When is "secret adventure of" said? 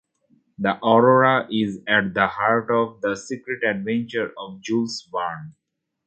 3.15-4.59